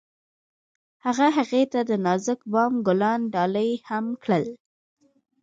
[1.05, 4.45] هغه هغې ته د نازک بام ګلان ډالۍ هم کړل.